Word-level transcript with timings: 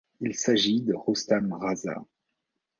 Il 0.19 0.33
s’agit 0.33 0.81
de 0.81 0.95
Roustam 0.95 1.53
Raza. 1.53 2.03